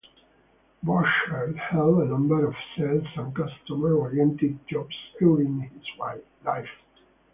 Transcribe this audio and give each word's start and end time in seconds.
Boschert 0.83 1.55
held 1.59 1.99
a 2.01 2.05
number 2.05 2.47
of 2.47 2.55
sales 2.75 3.05
and 3.17 3.35
customer 3.35 3.93
oriented 3.93 4.57
jobs 4.67 4.95
early 5.21 5.45
in 5.45 5.59
his 5.59 5.85
life. 6.43 6.67